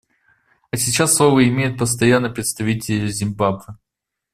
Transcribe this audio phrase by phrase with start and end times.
[0.71, 3.75] А сейчас слово имеет Постоянный представитель Зимбабве.